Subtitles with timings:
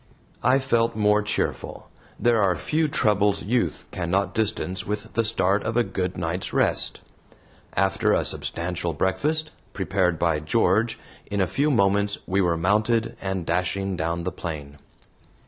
[0.41, 1.87] I felt more cheerful
[2.19, 7.01] there are few troubles Youth cannot distance with the start of a good night's rest.
[7.75, 13.45] After a substantial breakfast, prepared by George, in a few moments we were mounted and
[13.45, 14.79] dashing down the plain.